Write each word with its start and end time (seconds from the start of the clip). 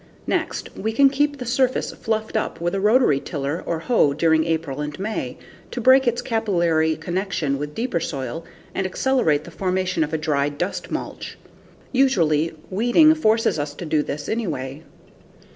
Next, 0.25 0.75
we 0.75 0.93
can 0.93 1.11
keep 1.11 1.37
the 1.37 1.45
surface 1.45 1.91
fluffed 1.91 2.35
up 2.35 2.59
with 2.59 2.73
a 2.73 2.79
rotary 2.79 3.19
tiller 3.19 3.61
or 3.67 3.81
hoe 3.81 4.13
during 4.15 4.45
April 4.45 4.81
and 4.81 4.97
May, 4.97 5.37
to 5.69 5.79
break 5.79 6.07
its 6.07 6.23
capillary 6.23 6.95
connection 6.95 7.59
with 7.59 7.75
deeper 7.75 7.99
soil 7.99 8.43
and 8.73 8.87
accelerate 8.87 9.43
the 9.43 9.51
formation 9.51 10.03
of 10.03 10.11
a 10.11 10.17
dry 10.17 10.49
dust 10.49 10.89
mulch. 10.89 11.37
Usually, 11.91 12.51
weeding 12.71 13.13
forces 13.13 13.59
us 13.59 13.75
to 13.75 13.85
do 13.85 14.01
this 14.01 14.27
anyway. 14.27 14.81